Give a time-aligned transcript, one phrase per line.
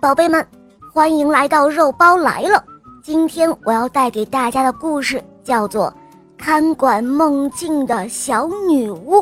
[0.00, 0.44] 宝贝们，
[0.92, 2.64] 欢迎来到肉包来了。
[3.02, 5.86] 今天我要带给大家的故事叫做
[6.36, 9.16] 《看管梦境的小女巫》。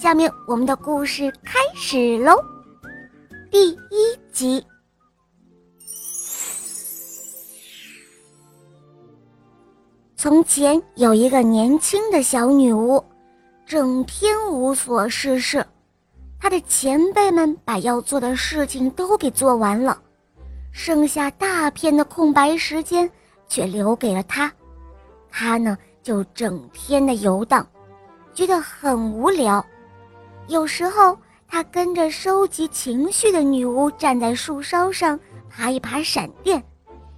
[0.00, 2.42] 下面我们的故事开始喽。
[3.50, 4.64] 第一集。
[10.16, 13.04] 从前有一个年轻的小女巫，
[13.66, 15.64] 整天无所事事。
[16.40, 20.00] 他的前辈们把要做的事情都给做完了，
[20.72, 23.10] 剩下大片的空白时间
[23.48, 24.52] 却留给了他。
[25.30, 27.66] 他呢，就整天的游荡，
[28.32, 29.64] 觉得很无聊。
[30.46, 35.18] 有时候，他跟着收集情绪的女巫站在树梢上
[35.50, 36.60] 爬一爬闪电；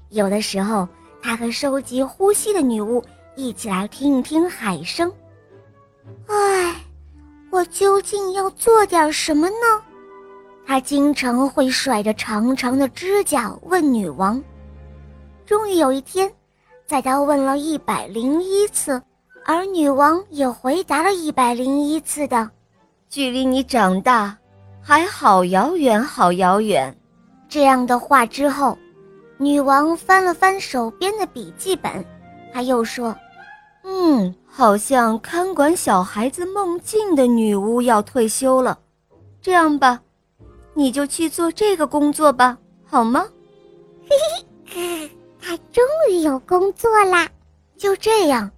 [0.09, 0.89] 有的时候，
[1.23, 3.05] 他和收集呼吸的女巫
[3.37, 5.13] 一起来听一听海声。
[6.27, 6.80] 唉，
[7.51, 9.83] 我究竟要做点什么呢？
[10.67, 14.43] 他经常会甩着长长的指甲问女王。
[15.45, 16.31] 终于有一天，
[16.87, 19.03] 在他问了一百零一次，
[19.45, 22.49] 而女王也回答了一百零一次的，
[23.09, 24.37] 距离你长大
[24.81, 26.97] 还好遥远，好遥远。
[27.49, 28.79] 这样的话之后。
[29.43, 32.05] 女王翻了翻手边的笔记本，
[32.53, 33.17] 她又说
[33.83, 38.79] ：“嗯，好像看管小孩子梦境的女巫要退休了。
[39.41, 40.01] 这样吧，
[40.75, 43.27] 你就去做这个工作吧，好吗？”
[44.07, 44.17] 嘿
[44.67, 47.29] 嘿，她终于有工作啦！
[47.77, 48.51] 就这样，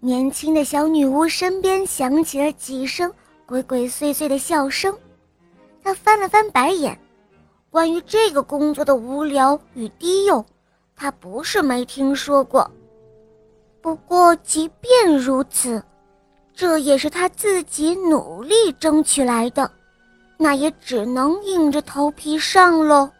[0.00, 3.12] 年轻的小女巫身边响起了几声
[3.46, 4.96] 鬼鬼祟祟的笑声，
[5.82, 6.98] 她翻了翻白眼。
[7.70, 10.44] 关于这个工作的无聊与低幼，
[10.94, 12.70] 他不是没听说过。
[13.84, 15.84] 不过，即便如此，
[16.54, 19.70] 这也是他自己努力争取来的，
[20.38, 23.10] 那也只能硬着头皮上喽。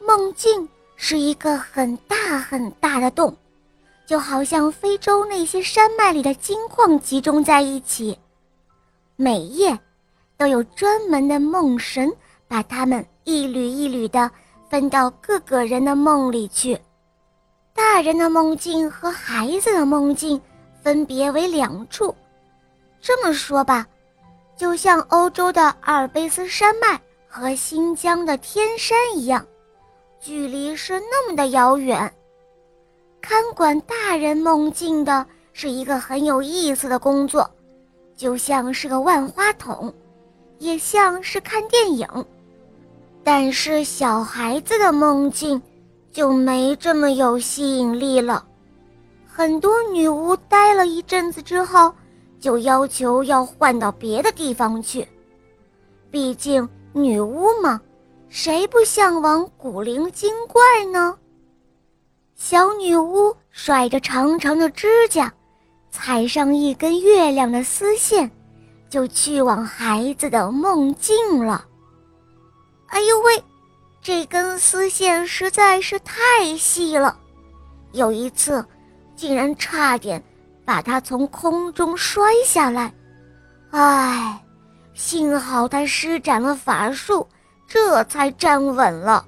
[0.00, 3.32] 梦境是一个很大很大的洞，
[4.04, 8.18] 就好像非洲那些山脉里的金矿集中在一起，
[9.14, 9.78] 每夜
[10.36, 12.12] 都有专门的梦神
[12.48, 13.06] 把它们。
[13.22, 14.28] 一缕一缕的
[14.68, 16.76] 分到各个人的梦里去，
[17.92, 20.40] 大人的梦境和孩子的梦境
[20.82, 22.14] 分别为两处。
[23.02, 23.86] 这么说吧，
[24.56, 26.98] 就像欧洲的阿尔卑斯山脉
[27.28, 29.46] 和新疆的天山一样，
[30.18, 32.10] 距离是那么的遥远。
[33.20, 37.48] 看管大人梦境的是一个很有意思的工作，
[38.16, 39.92] 就像是个万花筒，
[40.58, 42.08] 也像是看电影。
[43.22, 45.60] 但是小孩子的梦境
[46.12, 48.44] 就没这么有吸引力了。
[49.26, 51.92] 很多女巫待了一阵子之后，
[52.38, 55.08] 就要求要换到别的地方去。
[56.10, 57.80] 毕竟女巫嘛，
[58.28, 61.16] 谁不向往古灵精怪呢？
[62.36, 65.32] 小女巫甩着长长的指甲，
[65.90, 68.30] 踩上一根月亮的丝线，
[68.90, 71.64] 就去往孩子的梦境了。
[72.88, 73.42] 哎呦喂，
[74.02, 77.16] 这根丝线实在是太细了，
[77.92, 78.66] 有一次，
[79.14, 80.20] 竟然差点
[80.64, 82.92] 把它从空中摔下来。
[83.70, 84.44] 唉，
[84.92, 87.24] 幸好他施展了法术，
[87.68, 89.24] 这才站稳了。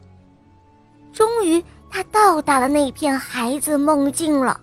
[1.12, 4.60] 终于，他到达了那片孩子梦境了。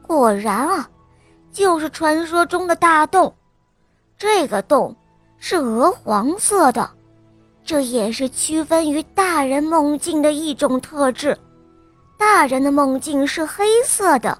[0.00, 0.88] 果然啊，
[1.50, 3.34] 就是传说中的大洞。
[4.16, 4.94] 这个洞
[5.38, 6.88] 是鹅黄色的。
[7.64, 11.36] 这也是区分于大人梦境的一种特质，
[12.18, 14.38] 大人的梦境是黑色的。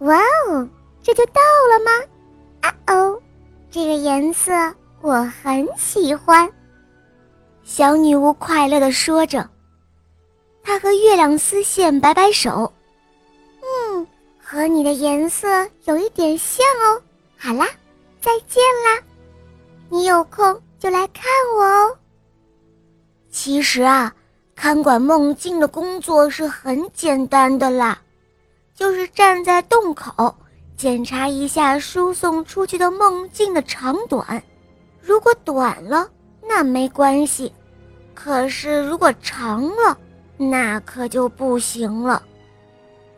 [0.00, 0.18] 哇
[0.48, 0.68] 哦，
[1.02, 1.90] 这就到了吗？
[2.62, 3.22] 啊哦，
[3.70, 4.52] 这个颜色
[5.00, 6.50] 我很喜欢。
[7.62, 9.48] 小女巫快乐的说着，
[10.64, 12.72] 她和月亮丝线摆摆手，
[13.62, 14.06] 嗯，
[14.42, 15.46] 和你的颜色
[15.84, 17.00] 有一点像哦。
[17.36, 17.68] 好啦，
[18.20, 19.00] 再见啦，
[19.88, 20.60] 你有空。
[20.80, 21.24] 就来看
[21.56, 21.96] 我哦。
[23.30, 24.12] 其实啊，
[24.56, 28.00] 看管梦境的工作是很简单的啦，
[28.74, 30.34] 就是站在洞口
[30.78, 34.42] 检查一下输送出去的梦境的长短。
[35.02, 36.08] 如果短了，
[36.42, 37.52] 那没关系；
[38.14, 39.96] 可是如果长了，
[40.38, 42.22] 那可就不行了。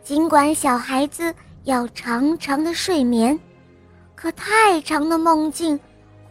[0.03, 1.33] 尽管小孩子
[1.63, 3.39] 要长长的睡眠，
[4.17, 5.79] 可太长的梦境。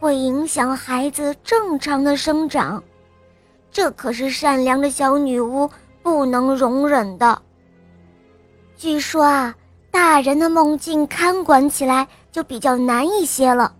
[0.02, 2.82] 会影响孩子正常的生长，
[3.70, 5.70] 这可是善良的小女巫
[6.02, 7.40] 不能容忍的。
[8.76, 9.54] 据说啊，
[9.92, 13.72] 大人的梦境看管起来就比较难一些了，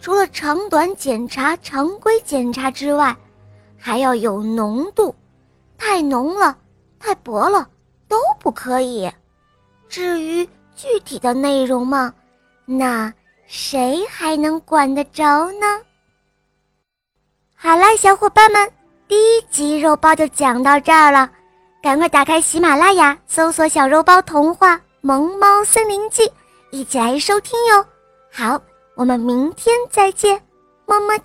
[0.00, 3.16] 除了长短检查、常规检查之外，
[3.78, 5.14] 还要有浓度，
[5.76, 6.58] 太浓了、
[6.98, 7.68] 太薄了
[8.08, 9.08] 都不可以。
[9.88, 10.44] 至于
[10.74, 12.12] 具体的内容嘛，
[12.66, 13.14] 那
[13.48, 15.80] 谁还能管得着呢？
[17.56, 18.70] 好啦，小伙伴们，
[19.08, 21.30] 第一集肉包就讲到这儿了，
[21.82, 26.24] 赶快打开喜马拉雅，搜索“小肉包童话《萌猫森林记》，
[26.70, 27.86] 一起来收听哟。
[28.30, 28.60] 好，
[28.94, 30.38] 我们明天再见，
[30.84, 31.18] 么么。